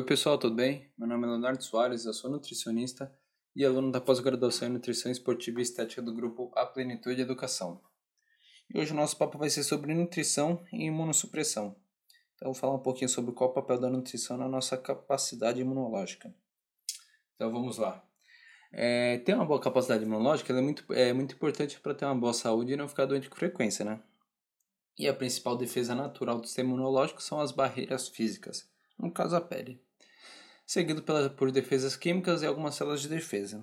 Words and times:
pessoal, 0.00 0.38
tudo 0.38 0.56
bem? 0.56 0.90
Meu 0.96 1.06
nome 1.06 1.26
é 1.26 1.30
Leonardo 1.30 1.62
Soares, 1.62 2.06
eu 2.06 2.14
sou 2.14 2.30
nutricionista 2.30 3.14
e 3.54 3.62
aluno 3.62 3.92
da 3.92 4.00
pós-graduação 4.00 4.66
em 4.66 4.70
Nutrição 4.70 5.12
Esportiva 5.12 5.58
e 5.58 5.62
Estética 5.62 6.00
do 6.00 6.14
grupo 6.14 6.50
A 6.56 6.64
Plenitude 6.64 7.20
Educação. 7.20 7.78
E 8.72 8.80
hoje 8.80 8.92
o 8.92 8.96
nosso 8.96 9.18
papo 9.18 9.36
vai 9.36 9.50
ser 9.50 9.62
sobre 9.62 9.92
nutrição 9.92 10.64
e 10.72 10.86
imunossupressão. 10.86 11.76
Então 12.34 12.48
eu 12.48 12.54
vou 12.54 12.54
falar 12.54 12.74
um 12.74 12.78
pouquinho 12.78 13.10
sobre 13.10 13.32
qual 13.32 13.50
é 13.50 13.50
o 13.50 13.54
papel 13.54 13.78
da 13.78 13.90
nutrição 13.90 14.38
na 14.38 14.48
nossa 14.48 14.78
capacidade 14.78 15.60
imunológica. 15.60 16.34
Então 17.34 17.52
vamos 17.52 17.76
lá. 17.76 18.02
É, 18.72 19.18
ter 19.18 19.34
uma 19.34 19.44
boa 19.44 19.60
capacidade 19.60 20.04
imunológica 20.04 20.54
é, 20.54 20.60
muito, 20.62 20.90
é 20.94 21.12
muito 21.12 21.34
importante 21.34 21.78
para 21.78 21.94
ter 21.94 22.06
uma 22.06 22.14
boa 22.14 22.32
saúde 22.32 22.72
e 22.72 22.76
não 22.76 22.88
ficar 22.88 23.04
doente 23.04 23.28
com 23.28 23.36
frequência, 23.36 23.84
né? 23.84 24.02
E 24.98 25.06
a 25.06 25.12
principal 25.12 25.54
defesa 25.54 25.94
natural 25.94 26.40
do 26.40 26.46
sistema 26.46 26.70
imunológico 26.70 27.22
são 27.22 27.42
as 27.42 27.52
barreiras 27.52 28.08
físicas 28.08 28.72
no 29.02 29.10
caso 29.10 29.34
a 29.34 29.40
pele, 29.40 29.82
seguido 30.72 31.02
pela, 31.02 31.28
por 31.28 31.52
defesas 31.52 31.96
químicas 31.96 32.40
e 32.40 32.46
algumas 32.46 32.74
células 32.74 33.02
de 33.02 33.08
defesa. 33.08 33.62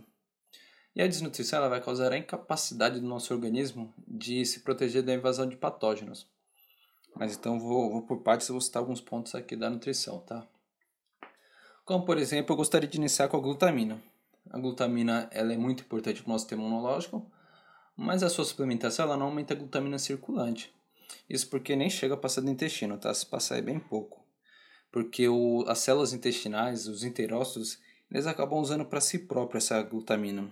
E 0.95 1.01
a 1.01 1.07
desnutrição 1.07 1.57
ela 1.57 1.67
vai 1.67 1.81
causar 1.81 2.11
a 2.11 2.17
incapacidade 2.17 2.99
do 2.99 3.07
nosso 3.07 3.33
organismo 3.33 3.91
de 4.07 4.45
se 4.45 4.59
proteger 4.59 5.01
da 5.01 5.11
invasão 5.11 5.47
de 5.49 5.57
patógenos. 5.57 6.27
Mas 7.15 7.35
então 7.35 7.59
vou, 7.59 7.89
vou 7.89 8.03
por 8.03 8.21
partes, 8.21 8.47
vou 8.49 8.61
citar 8.61 8.81
alguns 8.83 9.01
pontos 9.01 9.33
aqui 9.33 9.55
da 9.55 9.71
nutrição, 9.71 10.19
tá? 10.19 10.47
Como 11.83 12.05
por 12.05 12.19
exemplo, 12.19 12.53
eu 12.53 12.57
gostaria 12.57 12.87
de 12.87 12.97
iniciar 12.97 13.27
com 13.27 13.37
a 13.37 13.41
glutamina. 13.41 13.99
A 14.51 14.59
glutamina 14.59 15.27
ela 15.31 15.51
é 15.51 15.57
muito 15.57 15.81
importante 15.81 16.21
para 16.21 16.29
o 16.29 16.33
nosso 16.33 16.43
sistema 16.43 16.61
imunológico, 16.61 17.25
mas 17.97 18.21
a 18.21 18.29
sua 18.29 18.45
suplementação 18.45 19.05
ela 19.05 19.17
não 19.17 19.25
aumenta 19.25 19.55
a 19.55 19.57
glutamina 19.57 19.97
circulante. 19.97 20.71
Isso 21.27 21.49
porque 21.49 21.75
nem 21.75 21.89
chega 21.89 22.13
a 22.13 22.17
passar 22.17 22.41
do 22.41 22.51
intestino, 22.51 22.99
tá? 22.99 23.11
Se 23.11 23.25
passar 23.25 23.57
é 23.57 23.63
bem 23.63 23.79
pouco 23.79 24.18
porque 24.91 25.27
o, 25.27 25.63
as 25.67 25.79
células 25.79 26.13
intestinais, 26.13 26.87
os 26.87 27.03
enterócitos, 27.03 27.79
eles 28.09 28.25
acabam 28.25 28.59
usando 28.59 28.85
para 28.85 29.01
si 29.01 29.19
próprio 29.19 29.57
essa 29.57 29.81
glutamina. 29.83 30.51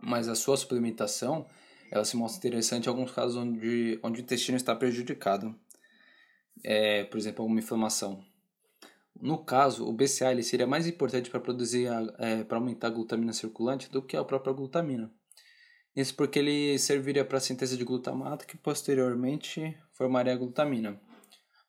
Mas 0.00 0.28
a 0.28 0.34
sua 0.34 0.56
suplementação, 0.56 1.46
ela 1.90 2.04
se 2.04 2.16
mostra 2.16 2.38
interessante 2.38 2.86
em 2.86 2.88
alguns 2.88 3.10
casos 3.10 3.36
onde, 3.36 3.98
onde 4.02 4.20
o 4.20 4.22
intestino 4.22 4.56
está 4.56 4.74
prejudicado. 4.74 5.54
É, 6.64 7.04
por 7.04 7.18
exemplo, 7.18 7.42
alguma 7.42 7.60
inflamação. 7.60 8.24
No 9.20 9.38
caso, 9.44 9.86
o 9.86 9.92
BCA 9.92 10.32
ele 10.32 10.42
seria 10.42 10.66
mais 10.66 10.86
importante 10.86 11.30
para 11.30 11.40
produzir, 11.40 11.88
é, 12.18 12.44
para 12.44 12.58
aumentar 12.58 12.88
a 12.88 12.90
glutamina 12.90 13.32
circulante 13.32 13.90
do 13.90 14.02
que 14.02 14.16
a 14.16 14.24
própria 14.24 14.52
glutamina. 14.52 15.12
Isso 15.94 16.14
porque 16.14 16.38
ele 16.38 16.78
serviria 16.78 17.24
para 17.24 17.38
a 17.38 17.40
síntese 17.40 17.76
de 17.76 17.84
glutamato 17.84 18.46
que 18.46 18.56
posteriormente 18.56 19.76
formaria 19.92 20.32
a 20.32 20.36
glutamina. 20.36 20.98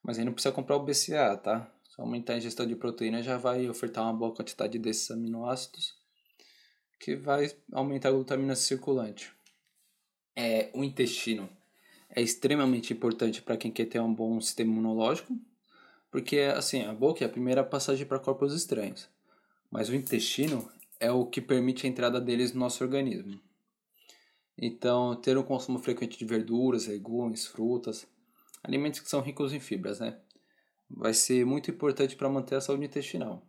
Mas 0.04 0.18
aí 0.18 0.24
não 0.24 0.34
precisa 0.34 0.52
comprar 0.52 0.76
o 0.76 0.84
BCA, 0.84 1.36
tá? 1.36 1.68
Só 1.88 2.02
aumentar 2.02 2.34
a 2.34 2.36
ingestão 2.36 2.66
de 2.66 2.76
proteína 2.76 3.22
já 3.22 3.38
vai 3.38 3.68
ofertar 3.68 4.04
uma 4.04 4.12
boa 4.12 4.34
quantidade 4.34 4.78
desses 4.78 5.10
aminoácidos 5.10 5.94
que 6.98 7.16
vai 7.16 7.50
aumentar 7.72 8.08
a 8.08 8.12
glutamina 8.12 8.54
circulante. 8.56 9.32
É, 10.36 10.70
o 10.74 10.82
intestino 10.82 11.48
é 12.08 12.22
extremamente 12.22 12.92
importante 12.92 13.42
para 13.42 13.56
quem 13.56 13.70
quer 13.70 13.86
ter 13.86 14.00
um 14.00 14.12
bom 14.12 14.40
sistema 14.40 14.72
imunológico, 14.72 15.38
porque 16.10 16.40
assim, 16.40 16.82
a 16.82 16.92
boca 16.92 17.24
é 17.24 17.26
a 17.26 17.30
primeira 17.30 17.62
passagem 17.62 18.06
para 18.06 18.18
corpos 18.18 18.54
estranhos, 18.54 19.08
mas 19.70 19.88
o 19.88 19.94
intestino 19.94 20.68
é 20.98 21.10
o 21.10 21.26
que 21.26 21.40
permite 21.40 21.86
a 21.86 21.90
entrada 21.90 22.20
deles 22.20 22.52
no 22.52 22.60
nosso 22.60 22.82
organismo. 22.82 23.38
Então, 24.56 25.16
ter 25.16 25.36
um 25.36 25.42
consumo 25.42 25.78
frequente 25.80 26.16
de 26.16 26.24
verduras, 26.24 26.86
legumes, 26.86 27.46
frutas, 27.46 28.06
alimentos 28.64 29.00
que 29.00 29.08
são 29.08 29.20
ricos 29.20 29.52
em 29.52 29.60
fibras, 29.60 30.00
né? 30.00 30.18
Vai 30.90 31.14
ser 31.14 31.44
muito 31.44 31.70
importante 31.70 32.16
para 32.16 32.28
manter 32.28 32.56
a 32.56 32.60
saúde 32.60 32.86
intestinal. 32.86 33.46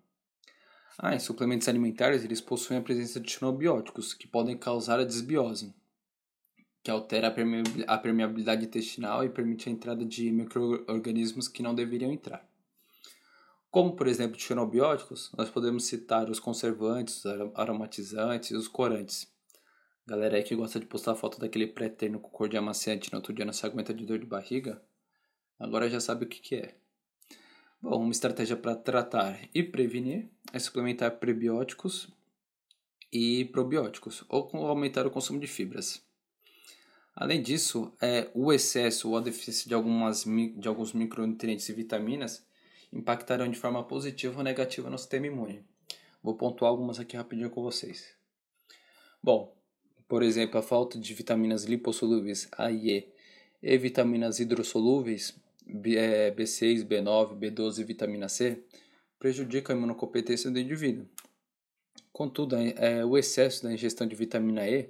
Ah, 0.97 1.15
em 1.15 1.19
suplementos 1.19 1.67
alimentares, 1.67 2.23
eles 2.23 2.39
possuem 2.39 2.79
a 2.79 2.83
presença 2.83 3.19
de 3.19 3.31
xenobióticos, 3.31 4.13
que 4.13 4.27
podem 4.27 4.57
causar 4.57 4.99
a 4.99 5.03
desbiose, 5.03 5.73
que 6.83 6.91
altera 6.91 7.33
a 7.87 7.97
permeabilidade 7.97 8.65
intestinal 8.65 9.23
e 9.23 9.29
permite 9.29 9.67
a 9.67 9.71
entrada 9.71 10.05
de 10.05 10.31
micro-organismos 10.31 11.47
que 11.47 11.63
não 11.63 11.73
deveriam 11.75 12.11
entrar. 12.11 12.47
Como, 13.69 13.95
por 13.95 14.07
exemplo, 14.07 14.39
xenobióticos, 14.39 15.31
nós 15.37 15.49
podemos 15.49 15.85
citar 15.85 16.29
os 16.29 16.39
conservantes, 16.39 17.25
os 17.25 17.51
aromatizantes 17.55 18.51
e 18.51 18.55
os 18.55 18.69
corantes. 18.69 19.27
Galera 20.07 20.37
aí 20.37 20.43
que 20.43 20.55
gosta 20.55 20.79
de 20.79 20.85
postar 20.85 21.15
foto 21.15 21.39
daquele 21.39 21.67
pré-terno 21.67 22.19
com 22.19 22.29
cor 22.29 22.47
de 22.47 22.55
amaciante 22.55 23.11
no 23.11 23.17
outro 23.17 23.33
dia 23.33 23.43
não 23.43 23.51
se 23.51 23.65
aguenta 23.65 23.93
de 23.93 24.05
dor 24.05 24.19
de 24.19 24.25
barriga, 24.25 24.81
Agora 25.59 25.89
já 25.89 25.99
sabe 25.99 26.25
o 26.25 26.27
que, 26.27 26.39
que 26.39 26.55
é. 26.55 26.75
Bom, 27.81 28.01
uma 28.01 28.11
estratégia 28.11 28.57
para 28.57 28.75
tratar 28.75 29.39
e 29.53 29.63
prevenir 29.63 30.29
é 30.51 30.59
suplementar 30.59 31.17
prebióticos 31.17 32.09
e 33.11 33.45
probióticos 33.45 34.23
ou 34.27 34.49
aumentar 34.67 35.05
o 35.05 35.11
consumo 35.11 35.39
de 35.39 35.47
fibras. 35.47 36.03
Além 37.15 37.41
disso, 37.41 37.93
é, 38.01 38.29
o 38.33 38.51
excesso 38.51 39.09
ou 39.09 39.17
a 39.17 39.21
deficiência 39.21 39.69
de, 39.69 39.73
algumas, 39.73 40.25
de 40.25 40.67
alguns 40.67 40.91
micronutrientes 40.91 41.69
e 41.69 41.73
vitaminas 41.73 42.45
impactarão 42.91 43.49
de 43.49 43.57
forma 43.57 43.83
positiva 43.83 44.37
ou 44.37 44.43
negativa 44.43 44.89
no 44.89 44.97
sistema 44.97 45.27
imune. 45.27 45.63
Vou 46.21 46.35
pontuar 46.35 46.71
algumas 46.71 46.99
aqui 46.99 47.15
rapidinho 47.15 47.49
com 47.49 47.61
vocês. 47.61 48.15
Bom, 49.23 49.55
por 50.07 50.23
exemplo, 50.23 50.59
a 50.59 50.63
falta 50.63 50.99
de 50.99 51.13
vitaminas 51.13 51.63
lipossolúveis 51.63 52.49
A 52.57 52.71
e 52.71 52.89
E 52.89 53.15
e 53.61 53.77
vitaminas 53.77 54.39
hidrossolúveis 54.39 55.33
B6, 55.67 56.83
B9, 56.85 57.37
B12 57.37 57.79
e 57.79 57.83
vitamina 57.83 58.29
C 58.29 58.63
prejudica 59.17 59.73
a 59.73 59.75
imunocompetência 59.75 60.51
do 60.51 60.59
indivíduo. 60.59 61.07
Contudo, 62.11 62.55
é, 62.55 63.03
o 63.03 63.17
excesso 63.17 63.63
da 63.63 63.73
ingestão 63.73 64.07
de 64.07 64.15
vitamina 64.15 64.67
E 64.67 64.89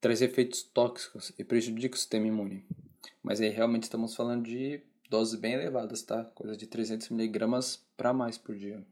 traz 0.00 0.20
efeitos 0.20 0.62
tóxicos 0.62 1.32
e 1.38 1.42
prejudica 1.42 1.96
o 1.96 1.98
sistema 1.98 2.26
imune. 2.26 2.64
Mas 3.22 3.40
aí 3.40 3.48
realmente 3.48 3.84
estamos 3.84 4.14
falando 4.14 4.44
de 4.44 4.80
doses 5.08 5.38
bem 5.40 5.54
elevadas, 5.54 6.02
tá? 6.02 6.24
Coisa 6.34 6.56
de 6.56 6.66
300 6.66 7.10
mg 7.10 7.46
para 7.96 8.12
mais 8.12 8.36
por 8.36 8.54
dia. 8.54 8.84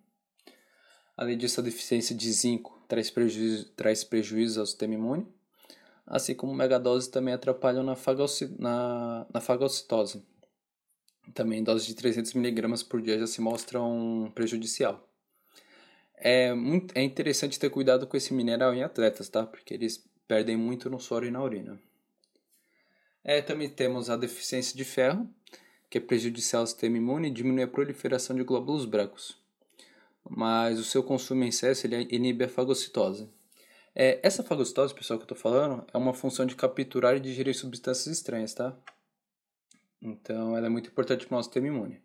Além 1.16 1.36
disso, 1.36 1.60
a 1.60 1.62
deficiência 1.62 2.16
de 2.16 2.32
zinco 2.32 2.82
traz 2.88 3.10
prejuízo, 3.10 3.68
traz 3.76 4.02
prejuízo 4.02 4.60
ao 4.60 4.66
sistema 4.66 4.94
imune, 4.94 5.26
assim 6.06 6.34
como 6.34 6.54
megadoses 6.54 7.08
também 7.08 7.34
atrapalham 7.34 7.82
na, 7.82 7.96
na, 8.58 9.26
na 9.32 9.40
fagocitose, 9.40 10.22
também 11.34 11.62
doses 11.62 11.86
de 11.86 11.94
300mg 11.94 12.86
por 12.88 13.00
dia 13.00 13.18
já 13.18 13.26
se 13.26 13.40
mostram 13.40 14.30
prejudicial. 14.34 15.08
É, 16.16 16.54
muito, 16.54 16.96
é 16.96 17.02
interessante 17.02 17.58
ter 17.58 17.70
cuidado 17.70 18.06
com 18.06 18.16
esse 18.16 18.32
mineral 18.32 18.72
em 18.74 18.82
atletas, 18.82 19.28
tá? 19.28 19.44
Porque 19.44 19.74
eles 19.74 20.04
perdem 20.28 20.56
muito 20.56 20.88
no 20.88 21.00
soro 21.00 21.26
e 21.26 21.30
na 21.30 21.42
urina. 21.42 21.80
É, 23.24 23.40
também 23.40 23.68
temos 23.68 24.10
a 24.10 24.16
deficiência 24.16 24.76
de 24.76 24.84
ferro, 24.84 25.28
que 25.88 25.98
é 25.98 26.00
prejudicial 26.00 26.62
ao 26.62 26.66
sistema 26.66 26.96
imune 26.96 27.28
e 27.28 27.30
diminui 27.30 27.64
a 27.64 27.68
proliferação 27.68 28.34
de 28.34 28.42
glóbulos 28.42 28.84
brancos. 28.84 29.36
Mas 30.28 30.78
o 30.78 30.84
seu 30.84 31.02
consumo 31.02 31.44
em 31.44 31.48
excesso 31.48 31.86
ele 31.86 32.06
inibe 32.10 32.44
a 32.44 32.48
fagocitose. 32.48 33.28
É, 33.94 34.18
essa 34.22 34.42
fagocitose, 34.42 34.94
pessoal, 34.94 35.18
que 35.18 35.22
eu 35.22 35.34
estou 35.34 35.36
falando, 35.36 35.84
é 35.92 35.98
uma 35.98 36.14
função 36.14 36.46
de 36.46 36.56
capturar 36.56 37.16
e 37.16 37.20
digerir 37.20 37.54
substâncias 37.54 38.06
estranhas, 38.16 38.54
tá? 38.54 38.76
Então, 40.02 40.56
ela 40.56 40.66
é 40.66 40.68
muito 40.68 40.90
importante 40.90 41.24
para 41.24 41.34
o 41.34 41.38
nosso 41.38 41.48
sistema 41.48 41.68
imune. 41.68 42.02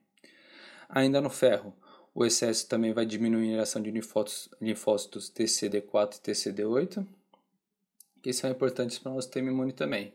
Ainda 0.87 1.19
no 1.19 1.29
ferro, 1.29 1.73
o 2.13 2.23
excesso 2.23 2.67
também 2.67 2.93
vai 2.93 3.05
diminuir 3.05 3.57
a 3.57 3.63
ação 3.63 3.81
de 3.81 3.91
linfócitos, 3.91 4.49
linfócitos 4.61 5.31
TCD4 5.31 6.15
e 6.15 6.21
TCD8, 6.21 7.05
que 8.21 8.31
são 8.31 8.49
importantes 8.49 8.99
para 8.99 9.11
o 9.11 9.15
nosso 9.15 9.27
sistema 9.27 9.49
imune 9.49 9.73
também. 9.73 10.13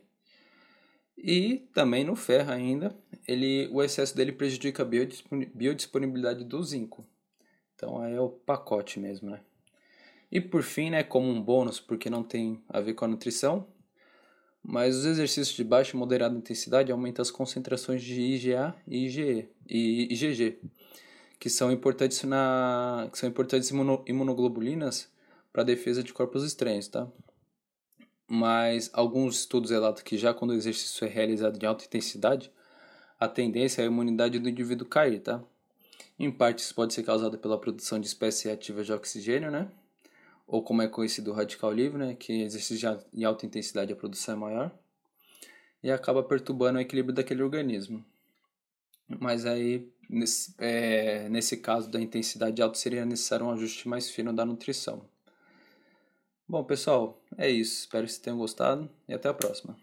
E 1.17 1.67
também 1.73 2.03
no 2.03 2.15
ferro 2.15 2.51
ainda, 2.51 2.95
ele, 3.27 3.67
o 3.71 3.83
excesso 3.83 4.15
dele 4.15 4.31
prejudica 4.31 4.83
a 4.83 4.85
biodisponibilidade 4.85 6.43
do 6.43 6.63
zinco. 6.63 7.05
Então 7.75 8.01
aí 8.01 8.13
é 8.13 8.19
o 8.19 8.29
pacote 8.29 8.99
mesmo, 8.99 9.29
né? 9.29 9.41
E 10.31 10.41
por 10.41 10.63
fim, 10.63 10.89
né, 10.89 11.03
como 11.03 11.29
um 11.29 11.41
bônus, 11.41 11.79
porque 11.79 12.09
não 12.09 12.23
tem 12.23 12.63
a 12.67 12.81
ver 12.81 12.95
com 12.95 13.05
a 13.05 13.07
nutrição, 13.07 13.67
mas 14.63 14.95
os 14.95 15.05
exercícios 15.05 15.55
de 15.55 15.63
baixa 15.63 15.95
e 15.95 15.99
moderada 15.99 16.37
intensidade 16.37 16.91
aumentam 16.91 17.21
as 17.21 17.29
concentrações 17.29 18.01
de 18.01 18.19
IgA 18.21 18.73
e 18.87 19.05
IgE 19.05 19.49
e 19.69 20.13
IgG, 20.13 20.59
que 21.37 21.49
são 21.49 21.71
importantes 21.71 22.23
na 22.23 23.09
que 23.11 23.19
são 23.19 23.27
importantes 23.27 23.69
imuno, 23.69 24.03
imunoglobulinas 24.07 25.09
para 25.51 25.63
defesa 25.63 26.01
de 26.01 26.13
corpos 26.13 26.43
estranhos, 26.45 26.87
tá? 26.87 27.07
Mas 28.27 28.89
alguns 28.93 29.41
estudos 29.41 29.69
relatam 29.69 30.03
que 30.03 30.17
já 30.17 30.33
quando 30.33 30.51
o 30.51 30.55
exercício 30.55 31.05
é 31.05 31.09
realizado 31.09 31.61
em 31.61 31.65
alta 31.67 31.83
intensidade, 31.85 32.49
a 33.19 33.27
tendência 33.27 33.81
é 33.81 33.85
a 33.85 33.87
imunidade 33.87 34.39
do 34.39 34.49
indivíduo 34.49 34.87
cair, 34.87 35.19
tá? 35.19 35.43
Em 36.17 36.31
parte 36.31 36.59
isso 36.59 36.73
pode 36.73 36.93
ser 36.93 37.03
causado 37.03 37.37
pela 37.37 37.59
produção 37.59 37.99
de 37.99 38.07
espécies 38.07 38.43
reativas 38.43 38.85
de 38.85 38.93
oxigênio, 38.93 39.51
né? 39.51 39.69
Ou 40.47 40.63
como 40.63 40.81
é 40.81 40.87
conhecido 40.87 41.31
o 41.31 41.33
radical 41.33 41.71
livre, 41.71 41.97
né, 41.97 42.15
que 42.15 42.41
exerce 42.41 42.79
em 43.13 43.23
alta 43.23 43.45
intensidade 43.45 43.93
a 43.93 43.95
produção 43.95 44.35
é 44.35 44.37
maior, 44.37 44.79
e 45.81 45.91
acaba 45.91 46.23
perturbando 46.23 46.77
o 46.77 46.81
equilíbrio 46.81 47.13
daquele 47.15 47.43
organismo. 47.43 48.03
mas 49.19 49.45
aí 49.45 49.91
nesse, 50.09 50.55
é, 50.57 51.27
nesse 51.29 51.57
caso 51.57 51.89
da 51.89 51.99
intensidade 51.99 52.61
alta 52.61 52.77
seria 52.77 53.05
necessário 53.05 53.45
um 53.45 53.51
ajuste 53.51 53.87
mais 53.87 54.09
fino 54.09 54.33
da 54.33 54.45
nutrição. 54.45 55.05
Bom, 56.47 56.63
pessoal, 56.63 57.21
é 57.37 57.49
isso. 57.49 57.79
Espero 57.81 58.05
que 58.05 58.11
vocês 58.11 58.21
tenham 58.21 58.37
gostado 58.37 58.89
e 59.07 59.13
até 59.13 59.29
a 59.29 59.33
próxima. 59.33 59.77